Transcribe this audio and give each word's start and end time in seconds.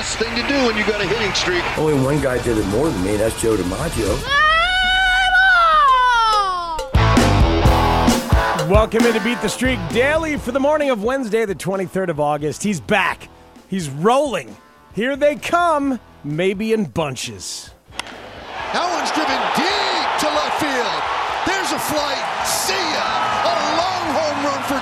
best 0.00 0.18
thing 0.18 0.34
to 0.34 0.48
do 0.48 0.54
when 0.64 0.74
you 0.78 0.86
got 0.86 0.98
a 1.02 1.06
hitting 1.06 1.34
streak. 1.34 1.62
Only 1.76 1.92
one 2.02 2.22
guy 2.22 2.42
did 2.42 2.56
it 2.56 2.66
more 2.68 2.88
than 2.88 3.04
me, 3.04 3.18
that's 3.18 3.38
Joe 3.42 3.54
DiMaggio. 3.54 4.08
Welcome 8.70 9.04
in 9.04 9.12
to 9.12 9.20
Beat 9.20 9.42
the 9.42 9.48
Streak 9.48 9.78
daily 9.90 10.38
for 10.38 10.52
the 10.52 10.60
morning 10.60 10.88
of 10.88 11.04
Wednesday, 11.04 11.44
the 11.44 11.54
23rd 11.54 12.08
of 12.08 12.18
August. 12.18 12.62
He's 12.62 12.80
back. 12.80 13.28
He's 13.68 13.90
rolling. 13.90 14.56
Here 14.94 15.16
they 15.16 15.36
come, 15.36 16.00
maybe 16.24 16.72
in 16.72 16.86
bunches. 16.86 17.68
That 18.72 18.88
one's 18.96 19.12
driven 19.12 19.36
deep 19.52 20.08
to 20.16 20.28
left 20.32 20.56
field. 20.64 21.02
There's 21.44 21.72
a 21.72 21.78
flight. 21.78 22.46
See 22.46 22.79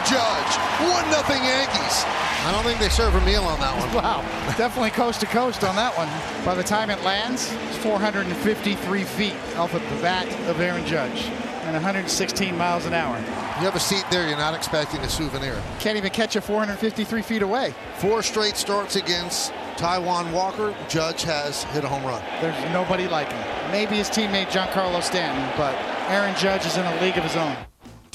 Judge. 0.08 0.56
1 0.80 1.10
nothing 1.10 1.44
Yankees. 1.44 2.04
I 2.46 2.50
don't 2.52 2.64
think 2.64 2.80
they 2.80 2.88
serve 2.88 3.14
a 3.14 3.20
meal 3.26 3.42
on 3.44 3.60
that 3.60 3.76
one. 3.76 3.88
Wow, 4.02 4.22
definitely 4.56 4.90
coast 4.90 5.20
to 5.20 5.26
coast 5.26 5.64
on 5.64 5.76
that 5.76 5.96
one. 5.98 6.08
By 6.46 6.54
the 6.54 6.62
time 6.62 6.88
it 6.88 7.02
lands, 7.02 7.52
it's 7.68 7.76
453 7.78 9.04
feet 9.04 9.34
off 9.56 9.74
of 9.74 9.82
the 9.82 9.96
bat 10.00 10.26
of 10.48 10.60
Aaron 10.60 10.86
Judge 10.86 11.30
and 11.68 11.74
116 11.74 12.56
miles 12.56 12.86
an 12.86 12.94
hour. 12.94 13.18
You 13.18 13.64
have 13.64 13.76
a 13.76 13.80
seat 13.80 14.04
there, 14.10 14.26
you're 14.26 14.38
not 14.38 14.54
expecting 14.54 15.00
a 15.00 15.08
souvenir. 15.10 15.60
Can't 15.80 15.98
even 15.98 16.10
catch 16.10 16.36
it 16.36 16.40
453 16.40 17.20
feet 17.20 17.42
away. 17.42 17.74
Four 17.96 18.22
straight 18.22 18.56
starts 18.56 18.96
against 18.96 19.52
Taijuan 19.76 20.32
Walker. 20.32 20.74
Judge 20.88 21.24
has 21.24 21.64
hit 21.64 21.84
a 21.84 21.88
home 21.88 22.04
run. 22.04 22.22
There's 22.40 22.72
nobody 22.72 23.08
like 23.08 23.30
him. 23.30 23.70
Maybe 23.70 23.96
his 23.96 24.08
teammate 24.08 24.46
Giancarlo 24.46 25.02
Stanton, 25.02 25.52
but 25.58 25.74
Aaron 26.08 26.34
Judge 26.36 26.64
is 26.64 26.78
in 26.78 26.86
a 26.86 27.00
league 27.02 27.18
of 27.18 27.24
his 27.24 27.36
own. 27.36 27.54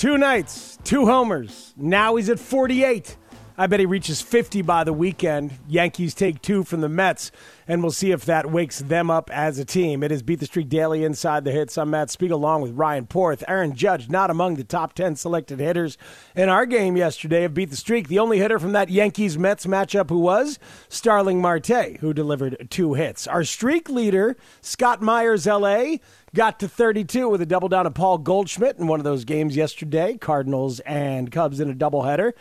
Two 0.04 0.18
nights, 0.18 0.78
two 0.84 1.06
homers. 1.06 1.74
Now 1.78 2.18
he's 2.18 2.28
at 2.28 2.38
48. 2.38 3.16
I 3.58 3.68
bet 3.68 3.80
he 3.80 3.86
reaches 3.86 4.22
50 4.22 4.62
by 4.64 4.84
the 4.84 4.92
weekend. 4.92 5.54
Yankees 5.66 6.14
take 6.14 6.42
two 6.42 6.66
from 6.66 6.82
the 6.82 6.90
Mets, 6.90 7.32
and 7.70 7.82
we'll 7.82 7.92
see 7.94 8.12
if 8.12 8.26
that 8.26 8.52
wakes 8.52 8.80
them 8.80 9.10
up 9.10 9.30
as 9.32 9.60
a 9.60 9.64
team. 9.64 10.04
It 10.04 10.12
is 10.12 10.22
Beat 10.22 10.42
the 10.42 10.45
Streak 10.45 10.68
Daily 10.68 11.06
Inside 11.06 11.45
the 11.45 11.54
Hits. 11.54 11.78
I'm 11.78 11.92
Matt 11.92 12.10
Spiegel 12.10 12.38
along 12.38 12.64
with 12.64 12.72
Ryan 12.73 13.06
Porth. 13.06 13.45
Aaron 13.48 13.76
Judge 13.76 14.10
not 14.10 14.30
among 14.30 14.56
the 14.56 14.66
top 14.66 14.92
10 14.94 15.16
selected 15.16 15.62
hitters 15.62 15.98
in 16.36 16.50
our 16.50 16.66
game 16.66 16.98
yesterday 16.98 17.45
of 17.45 17.54
Beat 17.54 17.70
the 17.70 17.78
Streak. 17.78 18.10
The 18.10 18.20
only 18.20 18.40
hitter 18.40 18.60
from 18.60 18.73
that 18.73 18.90
Yankees 18.90 19.38
Mets 19.38 19.67
matchup 19.67 20.10
who 20.10 20.20
was 20.20 20.60
Starling 20.90 21.40
Marte, 21.40 21.98
who 22.02 22.12
delivered 22.12 22.67
two 22.70 22.95
hits. 22.95 23.26
Our 23.26 23.45
streak 23.45 23.88
leader, 23.88 24.36
Scott 24.60 25.02
Myers, 25.02 25.45
LA, 25.45 25.98
got 26.36 26.59
to 26.59 26.67
32 26.67 27.30
with 27.30 27.42
a 27.42 27.45
double 27.45 27.70
down 27.70 27.86
of 27.86 27.94
Paul 27.94 28.17
Goldschmidt 28.17 28.78
in 28.78 28.88
one 28.88 29.00
of 29.00 29.03
those 29.03 29.26
games 29.26 29.56
yesterday. 29.56 30.17
Cardinals 30.17 30.80
and 30.81 31.31
Cubs 31.31 31.59
in 31.59 31.70
a 31.70 31.73
doubleheader. 31.73 32.34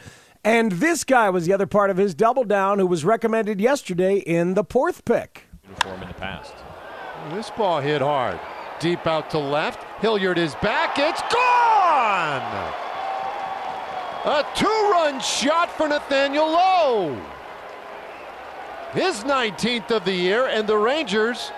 And 0.45 0.73
this 0.73 1.05
guy 1.05 1.31
was 1.31 1.47
the 1.47 1.53
other 1.53 1.67
part 1.67 1.91
of 1.91 1.97
his 1.97 2.15
double 2.15 2.45
down 2.45 2.79
who 2.79 2.87
was 2.87 3.05
recommended 3.05 3.61
yesterday 3.61 4.17
in 4.17 4.55
the 4.55 4.65
fourth 4.65 5.05
pick. 5.05 5.45
Uniform 5.63 6.03
in 6.03 6.09
the 6.09 6.15
past. 6.15 6.55
This 7.31 7.51
ball 7.51 7.81
hit 7.81 8.03
hard. 8.03 8.41
Deep 8.81 9.07
out 9.07 9.31
to 9.31 9.39
left. 9.39 9.85
Hilliard 10.01 10.39
is 10.39 10.57
back. 10.57 10.99
It's 10.99 11.23
gone! 11.33 12.73
A 14.25 14.45
two 14.57 14.67
run 14.91 15.21
shot 15.21 15.71
for 15.71 15.87
Nathaniel 15.89 16.47
Lowe. 16.47 17.21
His 18.93 19.23
19th 19.25 19.91
of 19.91 20.05
the 20.05 20.13
year, 20.13 20.47
and 20.47 20.69
the 20.69 20.77
Rangers 20.77 21.53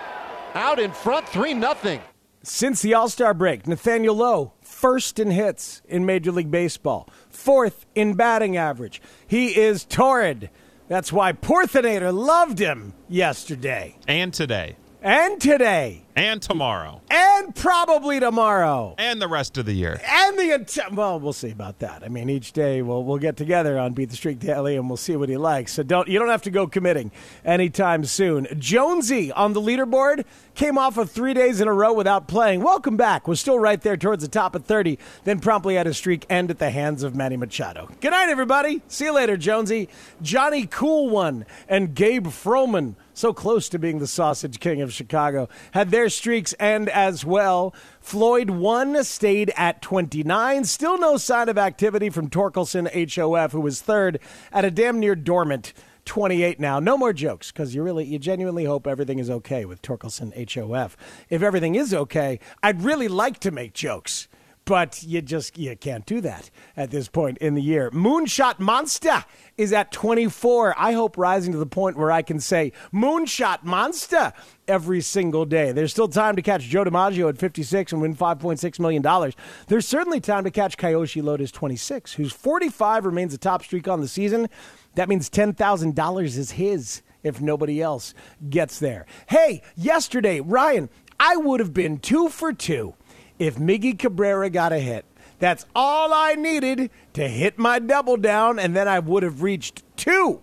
out 0.53 0.79
in 0.79 0.91
front 0.91 1.27
3 1.27 1.59
0. 1.59 1.99
Since 2.47 2.83
the 2.83 2.93
All 2.93 3.09
Star 3.09 3.33
break, 3.33 3.65
Nathaniel 3.67 4.15
Lowe, 4.15 4.53
first 4.61 5.17
in 5.17 5.31
hits 5.31 5.81
in 5.87 6.05
Major 6.05 6.31
League 6.31 6.51
Baseball, 6.51 7.09
fourth 7.27 7.87
in 7.95 8.13
batting 8.13 8.55
average. 8.55 9.01
He 9.25 9.57
is 9.59 9.83
torrid. 9.83 10.51
That's 10.87 11.11
why 11.11 11.33
Porthinator 11.33 12.13
loved 12.13 12.59
him 12.59 12.93
yesterday. 13.09 13.97
And 14.07 14.31
today. 14.31 14.75
And 15.01 15.41
today. 15.41 16.04
And 16.17 16.41
tomorrow. 16.41 17.01
And 17.09 17.53
probably 17.53 18.21
tomorrow. 18.21 18.95
And 18.97 19.21
the 19.21 19.27
rest 19.27 19.57
of 19.57 19.65
the 19.65 19.73
year. 19.73 19.99
And 20.07 20.39
the 20.39 20.51
ent- 20.53 20.77
well, 20.93 21.19
we'll 21.19 21.33
see 21.33 21.51
about 21.51 21.79
that. 21.79 22.03
I 22.03 22.07
mean, 22.07 22.29
each 22.29 22.53
day 22.53 22.81
we'll 22.81 23.03
we'll 23.03 23.17
get 23.17 23.35
together 23.35 23.77
on 23.77 23.91
Beat 23.91 24.11
the 24.11 24.15
Streak 24.15 24.39
Daily 24.39 24.77
and 24.77 24.89
we'll 24.89 24.95
see 24.95 25.17
what 25.17 25.27
he 25.27 25.35
likes. 25.35 25.73
So 25.73 25.83
don't 25.83 26.07
you 26.07 26.17
don't 26.17 26.29
have 26.29 26.43
to 26.43 26.51
go 26.51 26.67
committing 26.67 27.11
anytime 27.43 28.05
soon. 28.05 28.47
Jonesy 28.57 29.29
on 29.33 29.51
the 29.51 29.59
leaderboard 29.59 30.23
came 30.53 30.77
off 30.77 30.97
of 30.97 31.11
three 31.11 31.33
days 31.33 31.59
in 31.59 31.67
a 31.67 31.73
row 31.73 31.91
without 31.91 32.29
playing. 32.29 32.61
Welcome 32.61 32.95
back. 32.95 33.27
Was 33.27 33.41
still 33.41 33.59
right 33.59 33.81
there 33.81 33.97
towards 33.97 34.23
the 34.23 34.29
top 34.29 34.55
of 34.55 34.63
thirty. 34.63 34.97
Then 35.25 35.39
promptly 35.41 35.75
had 35.75 35.85
his 35.85 35.97
streak 35.97 36.25
end 36.29 36.49
at 36.49 36.59
the 36.59 36.69
hands 36.69 37.03
of 37.03 37.13
Manny 37.13 37.35
Machado. 37.35 37.89
Good 37.99 38.11
night, 38.11 38.29
everybody. 38.29 38.81
See 38.87 39.03
you 39.03 39.13
later, 39.13 39.35
Jonesy. 39.35 39.89
Johnny 40.21 40.65
Cool 40.65 41.09
One 41.09 41.45
and 41.67 41.93
Gabe 41.93 42.27
Froman 42.27 42.95
so 43.15 43.33
close 43.33 43.69
to 43.69 43.79
being 43.79 43.99
the 43.99 44.07
sausage 44.07 44.59
king 44.59 44.81
of 44.81 44.93
Chicago, 44.93 45.47
had 45.71 45.89
their 45.89 46.04
streaks 46.09 46.53
end 46.59 46.89
as 46.89 47.25
well. 47.25 47.73
Floyd 47.99 48.49
1 48.49 49.03
stayed 49.03 49.51
at 49.55 49.81
29. 49.81 50.63
Still 50.65 50.97
no 50.97 51.17
sign 51.17 51.49
of 51.49 51.57
activity 51.57 52.09
from 52.09 52.29
Torkelson 52.29 52.87
HOF, 52.87 53.51
who 53.51 53.61
was 53.61 53.81
third 53.81 54.19
at 54.51 54.65
a 54.65 54.71
damn 54.71 54.99
near 54.99 55.15
dormant 55.15 55.73
28 56.05 56.59
now. 56.59 56.79
No 56.79 56.97
more 56.97 57.13
jokes 57.13 57.51
because 57.51 57.75
you 57.75 57.83
really, 57.83 58.05
you 58.05 58.19
genuinely 58.19 58.65
hope 58.65 58.87
everything 58.87 59.19
is 59.19 59.29
okay 59.29 59.65
with 59.65 59.81
Torkelson 59.81 60.31
HOF. 60.53 60.95
If 61.29 61.41
everything 61.41 61.75
is 61.75 61.93
okay, 61.93 62.39
I'd 62.63 62.83
really 62.83 63.07
like 63.07 63.39
to 63.39 63.51
make 63.51 63.73
jokes 63.73 64.27
but 64.65 65.03
you 65.03 65.21
just 65.21 65.57
you 65.57 65.75
can't 65.75 66.05
do 66.05 66.21
that 66.21 66.49
at 66.75 66.91
this 66.91 67.07
point 67.07 67.37
in 67.37 67.53
the 67.53 67.61
year. 67.61 67.91
Moonshot 67.91 68.59
Monster 68.59 69.23
is 69.57 69.71
at 69.71 69.91
24. 69.91 70.75
I 70.77 70.93
hope 70.93 71.17
rising 71.17 71.53
to 71.53 71.57
the 71.57 71.65
point 71.65 71.97
where 71.97 72.11
I 72.11 72.21
can 72.21 72.39
say 72.39 72.73
Moonshot 72.93 73.63
Monster 73.63 74.33
every 74.67 75.01
single 75.01 75.45
day. 75.45 75.71
There's 75.71 75.91
still 75.91 76.07
time 76.07 76.35
to 76.35 76.41
catch 76.41 76.63
Joe 76.63 76.83
DiMaggio 76.83 77.29
at 77.29 77.37
56 77.37 77.91
and 77.91 78.01
win 78.01 78.15
5.6 78.15 78.79
million 78.79 79.01
dollars. 79.01 79.35
There's 79.67 79.87
certainly 79.87 80.19
time 80.19 80.43
to 80.43 80.51
catch 80.51 80.77
Kyoshi 80.77 81.23
Lotus 81.23 81.51
26, 81.51 82.13
whose 82.13 82.33
45 82.33 83.05
remains 83.05 83.33
a 83.33 83.37
top 83.37 83.63
streak 83.63 83.87
on 83.87 84.01
the 84.01 84.07
season. 84.07 84.49
That 84.95 85.09
means 85.09 85.29
$10,000 85.29 86.23
is 86.23 86.51
his 86.51 87.01
if 87.23 87.41
nobody 87.41 87.81
else 87.81 88.13
gets 88.49 88.79
there. 88.79 89.05
Hey, 89.27 89.61
yesterday, 89.75 90.41
Ryan, 90.41 90.89
I 91.19 91.37
would 91.37 91.59
have 91.59 91.73
been 91.73 91.97
2 91.97 92.29
for 92.29 92.53
2 92.53 92.93
if 93.39 93.55
Miggy 93.57 93.97
Cabrera 93.97 94.49
got 94.49 94.71
a 94.71 94.79
hit. 94.79 95.05
That's 95.39 95.65
all 95.75 96.13
I 96.13 96.35
needed 96.35 96.89
to 97.13 97.27
hit 97.27 97.57
my 97.57 97.79
double 97.79 98.17
down, 98.17 98.57
and 98.57 98.75
then 98.75 98.87
I 98.87 98.99
would 98.99 99.23
have 99.23 99.41
reached 99.41 99.83
two. 99.97 100.41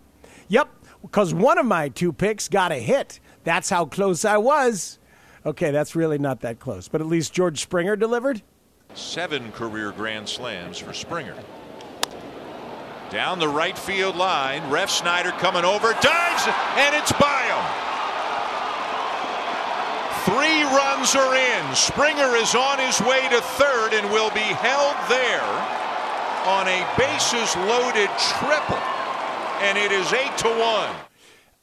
Yep, 0.49 0.69
because 1.01 1.33
one 1.33 1.59
of 1.59 1.67
my 1.67 1.89
two 1.89 2.13
picks 2.13 2.49
got 2.49 2.73
a 2.73 2.77
hit. 2.77 3.21
That's 3.45 3.71
how 3.71 3.87
close 3.87 4.25
I 4.25 4.37
was. 4.37 4.99
Okay, 5.45 5.71
that's 5.71 5.97
really 5.97 6.19
not 6.19 6.41
that 6.41 6.61
close, 6.61 6.89
but 6.89 7.01
at 7.01 7.07
least 7.07 7.33
George 7.33 7.61
Springer 7.61 7.97
delivered. 7.97 8.43
Seven 8.95 9.51
career 9.53 9.93
Grand 9.93 10.29
Slams 10.29 10.79
for 10.79 10.93
Springer. 10.93 11.35
Down 13.11 13.39
the 13.39 13.49
right 13.49 13.77
field 13.77 14.17
line, 14.17 14.63
Refsnyder 14.71 15.37
coming 15.39 15.65
over, 15.65 15.93
dives, 16.01 16.47
and 16.77 16.95
it's 16.95 17.13
by. 17.13 17.42
Three 20.25 20.63
runs 20.63 21.17
are 21.17 21.35
in. 21.35 21.75
Springer 21.75 22.37
is 22.37 22.55
on 22.55 22.79
his 22.79 23.01
way 23.01 23.29
to 23.31 23.41
third 23.41 23.93
and 23.93 24.09
will 24.13 24.31
be 24.31 24.41
held 24.41 24.95
there 25.09 25.43
on 26.47 26.69
a 26.69 26.87
bases 26.97 27.57
loaded 27.57 28.09
triple. 28.19 28.77
And 29.63 29.77
it 29.77 29.91
is 29.91 30.13
eight 30.13 30.37
to 30.39 30.49
one. 30.49 30.95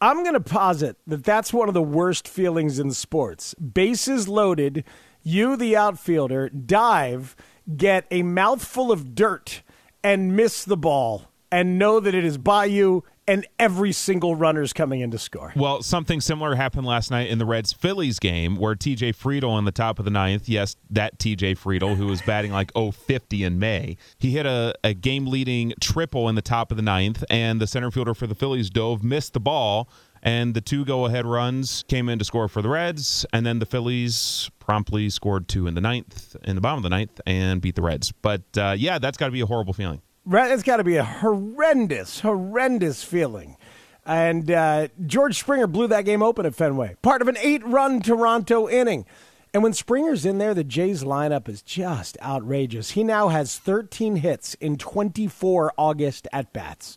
I'm 0.01 0.23
going 0.23 0.33
to 0.33 0.41
posit 0.41 0.97
that 1.07 1.23
that's 1.23 1.53
one 1.53 1.69
of 1.69 1.73
the 1.73 1.81
worst 1.81 2.27
feelings 2.27 2.79
in 2.79 2.91
sports. 2.91 3.53
Bases 3.55 4.27
loaded, 4.27 4.83
you, 5.23 5.55
the 5.55 5.77
outfielder, 5.77 6.49
dive, 6.49 7.37
get 7.77 8.07
a 8.11 8.23
mouthful 8.23 8.91
of 8.91 9.15
dirt, 9.15 9.61
and 10.03 10.35
miss 10.35 10.65
the 10.65 10.77
ball, 10.77 11.31
and 11.51 11.79
know 11.79 11.99
that 11.99 12.15
it 12.15 12.25
is 12.25 12.37
by 12.37 12.65
you 12.65 13.03
and 13.29 13.47
every 13.59 13.91
single 13.91 14.35
runner's 14.35 14.73
coming 14.73 15.01
in 15.01 15.11
to 15.11 15.19
score. 15.19 15.53
Well, 15.55 15.83
something 15.83 16.19
similar 16.19 16.55
happened 16.55 16.87
last 16.87 17.11
night 17.11 17.29
in 17.29 17.37
the 17.37 17.45
Reds 17.45 17.71
Phillies 17.71 18.17
game 18.17 18.55
where 18.55 18.73
TJ 18.73 19.15
Friedl 19.15 19.57
in 19.59 19.65
the 19.65 19.71
top 19.71 19.99
of 19.99 20.05
the 20.05 20.11
ninth, 20.11 20.49
yes, 20.49 20.75
that 20.89 21.19
TJ 21.19 21.59
Friedl 21.59 21.95
who 21.95 22.07
was 22.07 22.23
batting 22.23 22.51
like 22.51 22.71
050 22.73 23.43
in 23.43 23.59
May, 23.59 23.97
he 24.17 24.31
hit 24.31 24.47
a, 24.47 24.73
a 24.83 24.95
game 24.95 25.27
leading 25.27 25.73
triple 25.79 26.27
in 26.27 26.33
the 26.33 26.41
top 26.41 26.71
of 26.71 26.77
the 26.77 26.83
ninth, 26.83 27.23
and 27.29 27.61
the 27.61 27.67
center 27.67 27.91
fielder 27.91 28.15
for 28.15 28.25
the 28.25 28.33
Phillies 28.33 28.71
dove, 28.71 29.03
missed 29.03 29.33
the 29.33 29.39
ball. 29.39 29.87
And 30.21 30.53
the 30.53 30.59
two 30.59 30.83
go 30.83 31.05
ahead 31.05 31.25
runs 31.25 31.85
came 31.87 32.09
in 32.09 32.19
to 32.19 32.25
score 32.25 32.49
for 32.49 32.61
the 32.61 32.67
Reds, 32.67 33.25
and 33.31 33.45
then 33.45 33.59
the 33.59 33.65
Phillies 33.65 34.49
promptly 34.59 35.09
scored 35.09 35.47
two 35.47 35.65
in 35.65 35.75
the 35.75 35.81
ninth, 35.81 36.35
in 36.43 36.55
the 36.55 36.61
bottom 36.61 36.79
of 36.79 36.83
the 36.83 36.89
ninth, 36.89 37.21
and 37.25 37.61
beat 37.61 37.75
the 37.75 37.81
Reds. 37.81 38.11
But 38.11 38.41
uh, 38.57 38.75
yeah, 38.77 38.99
that's 38.99 39.17
got 39.17 39.27
to 39.27 39.31
be 39.31 39.39
a 39.39 39.45
horrible 39.45 39.71
feeling. 39.71 40.01
It's 40.31 40.63
got 40.63 40.77
to 40.77 40.83
be 40.83 40.97
a 40.97 41.03
horrendous, 41.03 42.19
horrendous 42.19 43.03
feeling. 43.03 43.57
And 44.05 44.49
uh, 44.51 44.89
George 45.05 45.39
Springer 45.39 45.67
blew 45.67 45.87
that 45.87 46.05
game 46.05 46.21
open 46.21 46.45
at 46.45 46.55
Fenway, 46.55 46.95
part 47.01 47.21
of 47.21 47.27
an 47.27 47.37
eight 47.39 47.65
run 47.65 47.99
Toronto 48.01 48.69
inning. 48.69 49.05
And 49.53 49.63
when 49.63 49.73
Springer's 49.73 50.25
in 50.25 50.37
there, 50.37 50.53
the 50.53 50.63
Jays 50.63 51.03
lineup 51.03 51.49
is 51.49 51.63
just 51.63 52.17
outrageous. 52.21 52.91
He 52.91 53.03
now 53.03 53.29
has 53.29 53.57
13 53.57 54.17
hits 54.17 54.53
in 54.55 54.77
24 54.77 55.73
August 55.77 56.27
at 56.31 56.53
bats. 56.53 56.95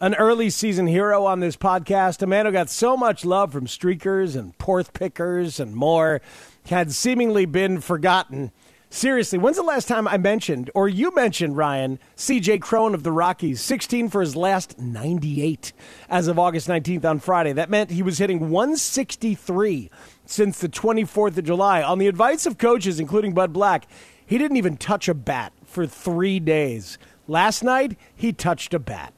an 0.00 0.14
early 0.14 0.50
season 0.50 0.86
hero 0.86 1.26
on 1.26 1.40
this 1.40 1.56
podcast, 1.56 2.22
a 2.22 2.26
man 2.26 2.46
who 2.46 2.52
got 2.52 2.70
so 2.70 2.96
much 2.96 3.24
love 3.24 3.52
from 3.52 3.66
streakers 3.66 4.34
and 4.34 4.56
porth 4.58 4.92
pickers 4.94 5.60
and 5.60 5.76
more, 5.76 6.20
had 6.66 6.90
seemingly 6.90 7.44
been 7.44 7.80
forgotten. 7.80 8.50
Seriously, 8.94 9.38
when's 9.38 9.56
the 9.56 9.62
last 9.62 9.88
time 9.88 10.06
I 10.06 10.18
mentioned, 10.18 10.70
or 10.74 10.86
you 10.86 11.14
mentioned, 11.14 11.56
Ryan, 11.56 11.98
CJ 12.14 12.60
Cron 12.60 12.92
of 12.92 13.04
the 13.04 13.10
Rockies, 13.10 13.62
16 13.62 14.10
for 14.10 14.20
his 14.20 14.36
last 14.36 14.78
98 14.78 15.72
as 16.10 16.28
of 16.28 16.38
August 16.38 16.68
19th 16.68 17.06
on 17.06 17.18
Friday? 17.18 17.54
That 17.54 17.70
meant 17.70 17.92
he 17.92 18.02
was 18.02 18.18
hitting 18.18 18.50
163 18.50 19.90
since 20.26 20.58
the 20.58 20.68
24th 20.68 21.38
of 21.38 21.44
July. 21.44 21.82
On 21.82 21.96
the 21.96 22.06
advice 22.06 22.44
of 22.44 22.58
coaches, 22.58 23.00
including 23.00 23.32
Bud 23.32 23.50
Black, 23.50 23.88
he 24.26 24.36
didn't 24.36 24.58
even 24.58 24.76
touch 24.76 25.08
a 25.08 25.14
bat 25.14 25.54
for 25.64 25.86
three 25.86 26.38
days. 26.38 26.98
Last 27.26 27.64
night, 27.64 27.96
he 28.14 28.30
touched 28.34 28.74
a 28.74 28.78
bat. 28.78 29.14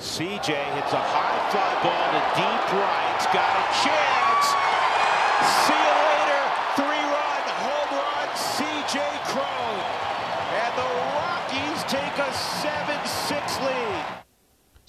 CJ 0.00 0.48
hits 0.74 0.92
a 0.92 0.98
high 0.98 1.50
fly 1.52 1.82
ball 1.84 2.10
to 2.10 2.22
deep 2.34 2.72
right. 2.72 3.28
Got 3.32 3.46
a 3.46 3.66
chance. 3.78 4.46
See 5.68 6.00
you 6.00 6.03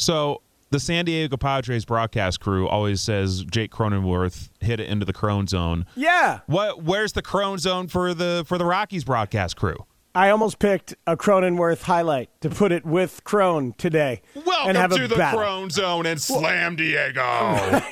So 0.06 0.44
the 0.70 0.80
San 0.80 1.06
Diego 1.06 1.36
Padres 1.36 1.84
broadcast 1.84 2.40
crew 2.40 2.68
always 2.68 3.02
says 3.02 3.44
Jake 3.44 3.72
Cronenworth 3.72 4.50
hit 4.60 4.80
it 4.80 4.88
into 4.88 5.04
the 5.04 5.14
Cron 5.14 5.48
zone. 5.48 5.88
Yeah. 5.96 6.42
What? 6.46 6.84
Where's 6.84 7.14
the 7.14 7.24
Cron 7.24 7.58
zone 7.58 7.88
for 7.88 8.14
the 8.14 8.44
for 8.46 8.60
the 8.60 8.66
Rockies 8.66 9.04
broadcast 9.04 9.56
crew? 9.56 9.78
I 10.18 10.30
almost 10.30 10.60
picked 10.60 10.96
a 11.06 11.18
Cronenworth 11.18 11.82
highlight 11.82 12.30
to 12.40 12.50
put 12.50 12.72
it 12.72 12.86
with 12.86 13.26
Cron 13.26 13.74
today. 13.78 14.22
Welcome 14.34 14.92
to 14.92 15.08
the 15.10 15.16
battle. 15.18 15.42
Cron 15.42 15.70
zone 15.70 16.06
and 16.06 16.22
Slam 16.22 16.78
Diego. 16.78 17.22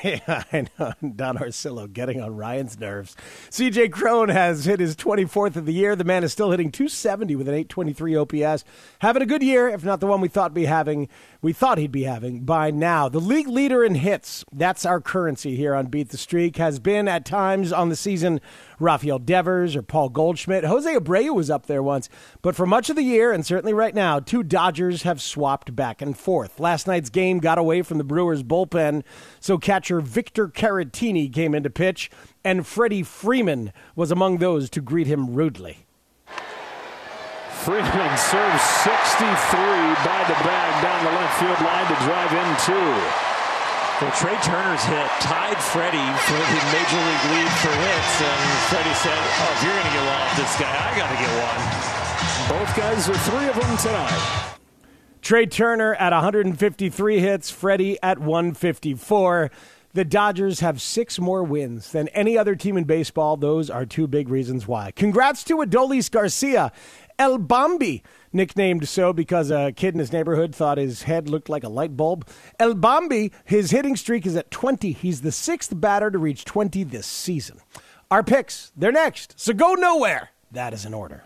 yeah, 0.02 0.44
I 0.50 0.66
know. 0.78 0.94
Don 1.06 1.36
Orsillo 1.36 1.92
getting 1.92 2.22
on 2.22 2.34
Ryan's 2.34 2.80
nerves. 2.80 3.14
CJ 3.50 3.92
Cron 3.92 4.30
has 4.30 4.64
hit 4.64 4.80
his 4.80 4.96
24th 4.96 5.56
of 5.56 5.66
the 5.66 5.74
year. 5.74 5.94
The 5.94 6.04
man 6.04 6.24
is 6.24 6.32
still 6.32 6.50
hitting 6.50 6.72
270 6.72 7.36
with 7.36 7.46
an 7.46 7.54
823 7.56 8.16
OPS. 8.16 8.64
Having 9.00 9.22
a 9.22 9.26
good 9.26 9.42
year, 9.42 9.68
if 9.68 9.84
not 9.84 10.00
the 10.00 10.06
one 10.06 10.22
we 10.22 10.28
thought 10.28 10.54
be 10.54 10.64
having, 10.64 11.10
we 11.42 11.52
thought 11.52 11.76
he'd 11.76 11.92
be 11.92 12.04
having 12.04 12.46
by 12.46 12.70
now. 12.70 13.06
The 13.06 13.20
league 13.20 13.48
leader 13.48 13.84
in 13.84 13.96
hits, 13.96 14.46
that's 14.50 14.86
our 14.86 15.02
currency 15.02 15.56
here 15.56 15.74
on 15.74 15.88
Beat 15.88 16.08
the 16.08 16.16
Streak, 16.16 16.56
has 16.56 16.78
been 16.78 17.06
at 17.06 17.26
times 17.26 17.70
on 17.70 17.90
the 17.90 17.96
season 17.96 18.40
Rafael 18.78 19.18
Devers 19.18 19.76
or 19.76 19.82
Paul 19.82 20.08
Goldschmidt. 20.08 20.64
Jose 20.64 20.92
Abreu 20.94 21.34
was 21.34 21.50
up 21.50 21.66
there 21.66 21.82
once, 21.82 22.08
but 22.42 22.56
for 22.56 22.66
much 22.66 22.90
of 22.90 22.96
the 22.96 23.02
year, 23.02 23.32
and 23.32 23.44
certainly 23.44 23.72
right 23.72 23.94
now, 23.94 24.20
two 24.20 24.42
Dodgers 24.42 25.02
have 25.02 25.20
swapped 25.20 25.74
back 25.74 26.02
and 26.02 26.16
forth. 26.16 26.60
Last 26.60 26.86
night's 26.86 27.10
game 27.10 27.38
got 27.38 27.58
away 27.58 27.82
from 27.82 27.98
the 27.98 28.04
Brewers 28.04 28.42
bullpen, 28.42 29.02
so 29.40 29.58
catcher 29.58 30.00
Victor 30.00 30.48
Caratini 30.48 31.32
came 31.32 31.54
into 31.54 31.70
pitch, 31.70 32.10
and 32.44 32.66
Freddie 32.66 33.02
Freeman 33.02 33.72
was 33.96 34.10
among 34.10 34.38
those 34.38 34.68
to 34.70 34.80
greet 34.80 35.06
him 35.06 35.34
rudely. 35.34 35.86
Freeman 37.64 38.18
serves 38.18 38.62
63 38.84 39.24
by 40.04 40.24
the 40.28 40.34
bag 40.44 40.82
down 40.82 41.04
the 41.04 41.10
left 41.12 41.40
field 41.40 41.60
line 41.60 41.86
to 41.88 41.94
drive 42.04 42.32
in 42.32 42.56
two. 42.60 43.33
Well, 44.00 44.10
Trea 44.10 44.34
Turner's 44.42 44.82
hit 44.84 45.06
tied 45.20 45.56
Freddie 45.56 46.10
for 46.26 46.34
the 46.34 46.62
major 46.74 46.98
league 46.98 47.26
lead 47.30 47.52
for 47.62 47.70
hits, 47.70 48.22
and 48.22 48.50
Freddie 48.66 48.94
said, 48.94 49.16
"Oh, 49.16 49.52
if 49.54 49.62
you're 49.62 49.72
going 49.72 49.86
to 49.86 49.92
get 49.94 50.04
one 50.04 50.20
off 50.20 50.36
this 50.36 50.58
guy, 50.58 50.74
I 50.74 50.98
got 50.98 51.10
to 51.10 51.16
get 51.16 51.30
one." 51.38 52.58
Both 52.58 52.76
guys 52.76 53.08
are 53.08 53.14
three 53.14 53.48
of 53.48 53.54
them 53.54 53.76
tonight. 53.76 54.56
Trea 55.22 55.46
Turner 55.46 55.94
at 55.94 56.12
153 56.12 57.20
hits, 57.20 57.50
Freddie 57.50 57.96
at 58.02 58.18
154. 58.18 59.50
The 59.92 60.04
Dodgers 60.04 60.58
have 60.58 60.82
six 60.82 61.20
more 61.20 61.44
wins 61.44 61.92
than 61.92 62.08
any 62.08 62.36
other 62.36 62.56
team 62.56 62.76
in 62.76 62.82
baseball. 62.84 63.36
Those 63.36 63.70
are 63.70 63.86
two 63.86 64.08
big 64.08 64.28
reasons 64.28 64.66
why. 64.66 64.90
Congrats 64.90 65.44
to 65.44 65.58
Adolis 65.58 66.10
Garcia, 66.10 66.72
El 67.16 67.38
Bombi, 67.38 68.02
nicknamed 68.34 68.88
so 68.88 69.12
because 69.12 69.50
a 69.50 69.72
kid 69.72 69.94
in 69.94 70.00
his 70.00 70.12
neighborhood 70.12 70.54
thought 70.54 70.76
his 70.76 71.04
head 71.04 71.28
looked 71.28 71.48
like 71.48 71.64
a 71.64 71.68
light 71.68 71.96
bulb. 71.96 72.28
El 72.58 72.74
Bombi, 72.74 73.32
his 73.44 73.70
hitting 73.70 73.96
streak 73.96 74.26
is 74.26 74.36
at 74.36 74.50
20. 74.50 74.92
He's 74.92 75.22
the 75.22 75.32
sixth 75.32 75.72
batter 75.74 76.10
to 76.10 76.18
reach 76.18 76.44
20 76.44 76.84
this 76.84 77.06
season. 77.06 77.58
Our 78.10 78.22
picks, 78.22 78.72
they're 78.76 78.92
next, 78.92 79.38
so 79.38 79.52
go 79.52 79.74
nowhere. 79.74 80.30
That 80.52 80.72
is 80.72 80.84
an 80.84 80.94
order. 80.94 81.24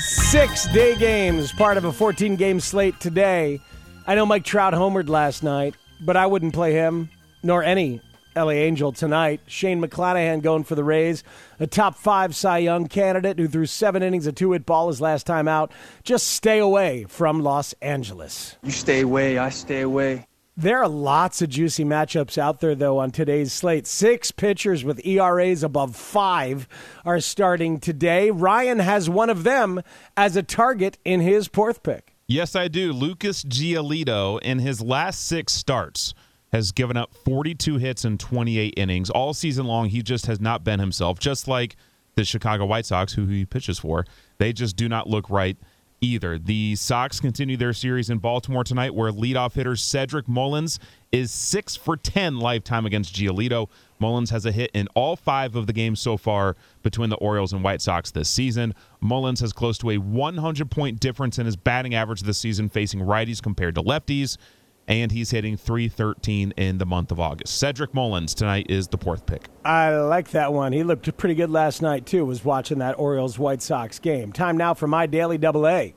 Six 0.00 0.66
day 0.68 0.96
games, 0.96 1.52
part 1.52 1.76
of 1.76 1.84
a 1.84 1.92
14 1.92 2.36
game 2.36 2.60
slate 2.60 2.98
today. 3.00 3.60
I 4.06 4.14
know 4.14 4.26
Mike 4.26 4.44
Trout 4.44 4.74
homered 4.74 5.08
last 5.08 5.42
night, 5.42 5.74
but 6.00 6.16
I 6.16 6.26
wouldn't 6.26 6.52
play 6.52 6.72
him, 6.72 7.10
nor 7.42 7.62
any 7.62 8.00
LA 8.36 8.50
Angel 8.50 8.92
tonight. 8.92 9.40
Shane 9.46 9.80
McClanahan 9.80 10.42
going 10.42 10.64
for 10.64 10.74
the 10.74 10.84
Rays, 10.84 11.24
a 11.58 11.66
top 11.66 11.96
five 11.96 12.36
Cy 12.36 12.58
Young 12.58 12.86
candidate 12.86 13.38
who 13.38 13.48
threw 13.48 13.66
seven 13.66 14.02
innings 14.02 14.26
of 14.26 14.34
two 14.34 14.52
hit 14.52 14.66
ball 14.66 14.88
his 14.88 15.00
last 15.00 15.26
time 15.26 15.48
out. 15.48 15.72
Just 16.04 16.28
stay 16.28 16.58
away 16.58 17.04
from 17.08 17.42
Los 17.42 17.72
Angeles. 17.80 18.56
You 18.62 18.70
stay 18.70 19.00
away, 19.00 19.38
I 19.38 19.48
stay 19.48 19.80
away. 19.80 20.26
There 20.58 20.78
are 20.78 20.88
lots 20.88 21.42
of 21.42 21.50
juicy 21.50 21.84
matchups 21.84 22.38
out 22.38 22.60
there, 22.60 22.74
though, 22.74 22.96
on 22.96 23.10
today's 23.10 23.52
slate. 23.52 23.86
Six 23.86 24.30
pitchers 24.30 24.84
with 24.84 25.04
ERAs 25.06 25.62
above 25.62 25.94
five 25.94 26.66
are 27.04 27.20
starting 27.20 27.78
today. 27.78 28.30
Ryan 28.30 28.78
has 28.78 29.10
one 29.10 29.28
of 29.28 29.44
them 29.44 29.82
as 30.16 30.34
a 30.34 30.42
target 30.42 30.96
in 31.04 31.20
his 31.20 31.46
fourth 31.46 31.82
pick. 31.82 32.14
Yes, 32.26 32.56
I 32.56 32.68
do. 32.68 32.94
Lucas 32.94 33.44
Giolito, 33.44 34.40
in 34.40 34.58
his 34.58 34.80
last 34.80 35.26
six 35.26 35.52
starts, 35.52 36.14
has 36.56 36.72
given 36.72 36.96
up 36.96 37.14
42 37.14 37.76
hits 37.76 38.04
in 38.06 38.16
28 38.16 38.74
innings. 38.78 39.10
All 39.10 39.34
season 39.34 39.66
long, 39.66 39.90
he 39.90 40.02
just 40.02 40.24
has 40.24 40.40
not 40.40 40.64
been 40.64 40.80
himself, 40.80 41.18
just 41.18 41.46
like 41.46 41.76
the 42.14 42.24
Chicago 42.24 42.64
White 42.64 42.86
Sox, 42.86 43.12
who 43.12 43.26
he 43.26 43.44
pitches 43.44 43.78
for. 43.78 44.06
They 44.38 44.54
just 44.54 44.74
do 44.74 44.88
not 44.88 45.06
look 45.06 45.28
right 45.28 45.58
either. 46.00 46.38
The 46.38 46.74
Sox 46.76 47.20
continue 47.20 47.58
their 47.58 47.74
series 47.74 48.08
in 48.08 48.18
Baltimore 48.18 48.64
tonight, 48.64 48.94
where 48.94 49.12
leadoff 49.12 49.52
hitter 49.52 49.76
Cedric 49.76 50.26
Mullins 50.28 50.78
is 51.12 51.30
6 51.30 51.76
for 51.76 51.96
10 51.96 52.38
lifetime 52.38 52.86
against 52.86 53.14
Giolito. 53.14 53.68
Mullins 53.98 54.30
has 54.30 54.46
a 54.46 54.52
hit 54.52 54.70
in 54.72 54.88
all 54.94 55.14
five 55.16 55.56
of 55.56 55.66
the 55.66 55.72
games 55.74 56.00
so 56.00 56.16
far 56.16 56.56
between 56.82 57.10
the 57.10 57.16
Orioles 57.16 57.52
and 57.52 57.62
White 57.62 57.82
Sox 57.82 58.10
this 58.10 58.30
season. 58.30 58.74
Mullins 59.00 59.40
has 59.40 59.52
close 59.52 59.76
to 59.78 59.90
a 59.90 59.98
100 59.98 60.70
point 60.70 61.00
difference 61.00 61.38
in 61.38 61.44
his 61.44 61.56
batting 61.56 61.94
average 61.94 62.22
this 62.22 62.38
season 62.38 62.70
facing 62.70 63.00
righties 63.00 63.42
compared 63.42 63.74
to 63.74 63.82
lefties, 63.82 64.38
and 64.88 65.12
he's 65.12 65.30
hitting 65.30 65.56
313 65.56 66.52
in 66.56 66.78
the 66.78 66.86
month 66.86 67.10
of 67.10 67.18
August. 67.20 67.58
Cedric 67.58 67.92
Mullins 67.94 68.34
tonight 68.34 68.66
is 68.68 68.88
the 68.88 68.98
fourth 68.98 69.26
pick. 69.26 69.48
I 69.64 69.96
like 69.96 70.30
that 70.30 70.52
one. 70.52 70.72
He 70.72 70.82
looked 70.82 71.14
pretty 71.16 71.34
good 71.34 71.50
last 71.50 71.82
night, 71.82 72.06
too, 72.06 72.24
was 72.24 72.44
watching 72.44 72.78
that 72.78 72.98
Orioles 72.98 73.38
White 73.38 73.62
Sox 73.62 73.98
game. 73.98 74.32
Time 74.32 74.56
now 74.56 74.74
for 74.74 74.86
my 74.86 75.06
daily 75.06 75.38
double 75.38 75.66
A. 75.66 75.94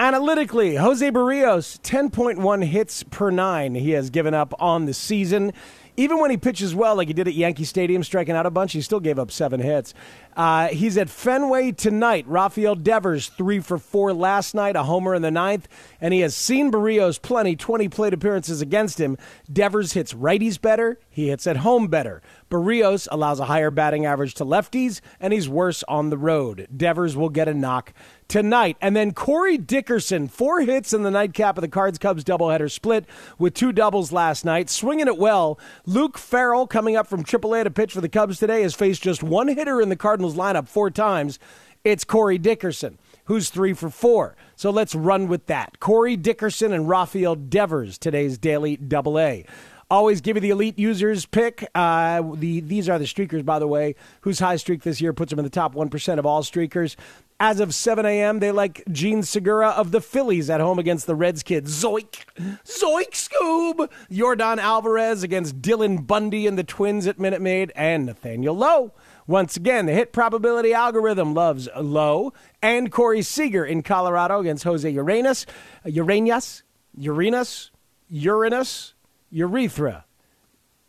Analytically, 0.00 0.76
Jose 0.76 1.10
Berrios, 1.10 1.80
10.1 1.80 2.64
hits 2.64 3.02
per 3.02 3.30
nine 3.30 3.74
he 3.74 3.90
has 3.90 4.10
given 4.10 4.32
up 4.32 4.54
on 4.60 4.86
the 4.86 4.94
season. 4.94 5.52
Even 5.98 6.20
when 6.20 6.30
he 6.30 6.36
pitches 6.36 6.76
well, 6.76 6.94
like 6.94 7.08
he 7.08 7.12
did 7.12 7.26
at 7.26 7.34
Yankee 7.34 7.64
Stadium, 7.64 8.04
striking 8.04 8.36
out 8.36 8.46
a 8.46 8.52
bunch, 8.52 8.72
he 8.72 8.80
still 8.80 9.00
gave 9.00 9.18
up 9.18 9.32
seven 9.32 9.58
hits. 9.58 9.94
Uh, 10.36 10.68
he's 10.68 10.96
at 10.96 11.10
Fenway 11.10 11.72
tonight. 11.72 12.24
Rafael 12.28 12.76
Devers, 12.76 13.26
three 13.30 13.58
for 13.58 13.78
four 13.78 14.12
last 14.12 14.54
night, 14.54 14.76
a 14.76 14.84
homer 14.84 15.12
in 15.12 15.22
the 15.22 15.32
ninth, 15.32 15.66
and 16.00 16.14
he 16.14 16.20
has 16.20 16.36
seen 16.36 16.70
Berrios 16.70 17.20
plenty, 17.20 17.56
20 17.56 17.88
plate 17.88 18.14
appearances 18.14 18.60
against 18.62 19.00
him. 19.00 19.18
Devers 19.52 19.94
hits 19.94 20.14
righties 20.14 20.60
better, 20.60 21.00
he 21.10 21.30
hits 21.30 21.48
at 21.48 21.56
home 21.56 21.88
better. 21.88 22.22
Berrios 22.48 23.08
allows 23.10 23.40
a 23.40 23.46
higher 23.46 23.72
batting 23.72 24.06
average 24.06 24.34
to 24.34 24.44
lefties, 24.44 25.00
and 25.18 25.32
he's 25.32 25.48
worse 25.48 25.82
on 25.88 26.10
the 26.10 26.16
road. 26.16 26.68
Devers 26.76 27.16
will 27.16 27.28
get 27.28 27.48
a 27.48 27.54
knock 27.54 27.92
tonight. 28.28 28.76
And 28.80 28.94
then 28.94 29.12
Corey 29.12 29.56
Dickerson, 29.56 30.28
four 30.28 30.60
hits 30.60 30.92
in 30.92 31.02
the 31.02 31.10
nightcap 31.10 31.56
of 31.56 31.62
the 31.62 31.68
Cards 31.68 31.98
Cubs 31.98 32.22
doubleheader 32.22 32.70
split 32.70 33.06
with 33.38 33.54
two 33.54 33.72
doubles 33.72 34.12
last 34.12 34.44
night, 34.44 34.68
swinging 34.68 35.06
it 35.06 35.18
well. 35.18 35.58
Luke 35.86 36.18
Farrell, 36.18 36.66
coming 36.66 36.94
up 36.94 37.06
from 37.06 37.24
AAA 37.24 37.64
to 37.64 37.70
pitch 37.70 37.92
for 37.92 38.02
the 38.02 38.08
Cubs 38.08 38.38
today, 38.38 38.62
has 38.62 38.74
faced 38.74 39.02
just 39.02 39.22
one 39.22 39.48
hitter 39.48 39.80
in 39.80 39.88
the 39.88 39.96
Cardinals 39.96 40.36
lineup 40.36 40.68
four 40.68 40.90
times. 40.90 41.38
It's 41.84 42.04
Corey 42.04 42.38
Dickerson, 42.38 42.98
who's 43.24 43.48
three 43.48 43.72
for 43.72 43.88
four. 43.88 44.36
So 44.56 44.70
let's 44.70 44.94
run 44.94 45.28
with 45.28 45.46
that. 45.46 45.80
Corey 45.80 46.16
Dickerson 46.16 46.72
and 46.72 46.88
Rafael 46.88 47.34
Devers, 47.34 47.96
today's 47.96 48.36
daily 48.36 48.76
double 48.76 49.18
A. 49.18 49.46
Always 49.90 50.20
give 50.20 50.36
you 50.36 50.40
the 50.40 50.50
elite 50.50 50.78
users 50.78 51.24
pick. 51.24 51.66
Uh, 51.74 52.22
the 52.34 52.60
these 52.60 52.88
are 52.88 52.98
the 52.98 53.06
streakers, 53.06 53.44
by 53.44 53.58
the 53.58 53.66
way, 53.66 53.94
whose 54.20 54.38
high 54.38 54.56
streak 54.56 54.82
this 54.82 55.00
year 55.00 55.14
puts 55.14 55.30
them 55.30 55.38
in 55.38 55.44
the 55.44 55.50
top 55.50 55.74
one 55.74 55.88
percent 55.88 56.18
of 56.18 56.26
all 56.26 56.42
streakers. 56.42 56.94
As 57.40 57.60
of 57.60 57.72
7 57.72 58.04
a.m., 58.04 58.40
they 58.40 58.50
like 58.50 58.82
Jean 58.90 59.22
Segura 59.22 59.68
of 59.68 59.92
the 59.92 60.00
Phillies 60.00 60.50
at 60.50 60.60
home 60.60 60.80
against 60.80 61.06
the 61.06 61.14
Reds 61.14 61.44
kids. 61.44 61.72
Zoink, 61.72 62.24
zoink, 62.64 63.12
Scoob. 63.12 63.88
Yordan 64.10 64.58
Alvarez 64.58 65.22
against 65.22 65.62
Dylan 65.62 66.04
Bundy 66.04 66.48
and 66.48 66.58
the 66.58 66.64
Twins 66.64 67.06
at 67.06 67.20
Minute 67.20 67.40
Maid, 67.40 67.70
and 67.76 68.06
Nathaniel 68.06 68.56
Lowe 68.56 68.92
Once 69.28 69.56
again, 69.56 69.86
the 69.86 69.92
hit 69.92 70.12
probability 70.12 70.74
algorithm 70.74 71.32
loves 71.32 71.68
Lowe 71.80 72.32
and 72.60 72.90
Corey 72.90 73.22
Seager 73.22 73.64
in 73.64 73.84
Colorado 73.84 74.40
against 74.40 74.64
Jose 74.64 74.90
Uranus, 74.90 75.46
Uranus, 75.84 76.64
Uranus, 76.96 77.70
Uranus, 78.10 78.94
Urethra, 79.30 80.04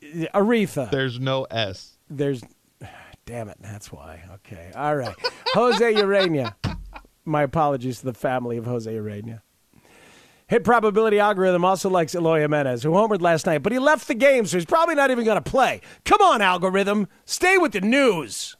Aretha. 0.01 0.89
There's 0.91 1.19
no 1.19 1.43
S. 1.45 1.97
There's, 2.09 2.43
damn 3.25 3.49
it, 3.49 3.57
that's 3.59 3.91
why. 3.91 4.23
Okay, 4.35 4.71
all 4.75 4.95
right. 4.95 5.15
Jose 5.53 5.91
Urania. 5.97 6.55
My 7.25 7.43
apologies 7.43 7.99
to 7.99 8.05
the 8.05 8.13
family 8.13 8.57
of 8.57 8.65
Jose 8.65 8.91
Urania. 8.93 9.43
Hit 10.47 10.63
probability 10.63 11.19
algorithm 11.19 11.63
also 11.63 11.91
likes 11.91 12.15
Eloy 12.15 12.39
Jimenez, 12.39 12.81
who 12.81 12.89
homered 12.89 13.21
last 13.21 13.45
night, 13.45 13.59
but 13.59 13.71
he 13.71 13.77
left 13.77 14.07
the 14.07 14.15
game, 14.15 14.47
so 14.47 14.57
he's 14.57 14.65
probably 14.65 14.95
not 14.95 15.11
even 15.11 15.23
going 15.23 15.41
to 15.41 15.47
play. 15.47 15.79
Come 16.05 16.21
on, 16.21 16.41
algorithm. 16.41 17.07
Stay 17.25 17.57
with 17.59 17.73
the 17.73 17.81
news. 17.81 18.55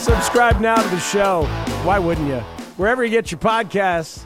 Subscribe 0.00 0.60
now 0.60 0.82
to 0.82 0.88
the 0.88 0.98
show. 0.98 1.44
Why 1.84 2.00
wouldn't 2.00 2.26
you? 2.26 2.40
Wherever 2.76 3.04
you 3.04 3.10
get 3.10 3.30
your 3.30 3.38
podcasts, 3.38 4.24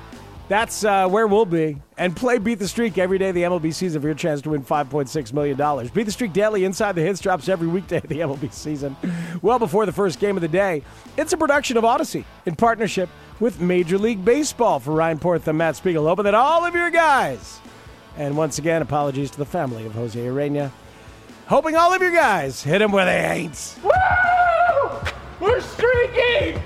that's 0.48 0.84
uh, 0.84 1.08
where 1.08 1.26
we'll 1.26 1.46
be. 1.46 1.80
And 1.96 2.14
play 2.14 2.38
Beat 2.38 2.58
the 2.58 2.68
Streak 2.68 2.98
every 2.98 3.18
day 3.18 3.30
of 3.30 3.34
the 3.34 3.42
MLB 3.42 3.72
season 3.72 4.00
for 4.00 4.08
your 4.08 4.16
chance 4.16 4.42
to 4.42 4.50
win 4.50 4.62
$5.6 4.62 5.32
million. 5.32 5.88
Beat 5.94 6.02
the 6.02 6.12
Streak 6.12 6.32
Daily 6.32 6.64
Inside 6.64 6.92
the 6.92 7.02
Hits 7.02 7.20
drops 7.20 7.48
every 7.48 7.68
weekday 7.68 7.98
of 7.98 8.08
the 8.08 8.18
MLB 8.20 8.52
season, 8.52 8.96
well 9.42 9.58
before 9.58 9.86
the 9.86 9.92
first 9.92 10.18
game 10.18 10.36
of 10.36 10.42
the 10.42 10.48
day. 10.48 10.82
It's 11.16 11.32
a 11.32 11.36
production 11.36 11.76
of 11.76 11.84
Audacy 11.84 12.24
in 12.46 12.56
partnership 12.56 13.08
with 13.40 13.60
Major 13.60 13.96
League 13.96 14.24
Baseball 14.24 14.80
for 14.80 14.92
Ryan 14.92 15.18
Porth 15.18 15.48
and 15.48 15.56
Matt 15.56 15.76
Spiegel. 15.76 16.06
Hoping 16.06 16.24
that 16.24 16.34
all 16.34 16.64
of 16.64 16.74
your 16.74 16.90
guys, 16.90 17.60
and 18.16 18.36
once 18.36 18.58
again, 18.58 18.82
apologies 18.82 19.30
to 19.30 19.38
the 19.38 19.46
family 19.46 19.86
of 19.86 19.92
Jose 19.94 20.22
Urania, 20.22 20.72
hoping 21.46 21.74
all 21.74 21.92
of 21.92 22.02
your 22.02 22.12
guys 22.12 22.62
hit 22.62 22.80
them 22.80 22.92
where 22.92 23.04
they 23.04 23.24
ain't. 23.24 23.78
Woo! 23.82 23.90
We're 25.40 25.60
streaking! 25.60 26.60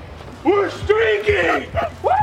We're 0.45 0.71
streaking! 0.71 1.69